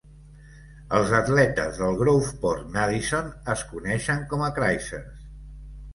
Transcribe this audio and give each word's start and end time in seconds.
Els 0.99 1.11
atletes 1.17 1.77
del 1.83 1.99
Groveport 2.01 2.73
Madison 2.79 3.31
es 3.57 3.65
coneixen 3.75 4.27
com 4.33 4.45
a 4.49 4.53
Cruisers. 4.57 5.25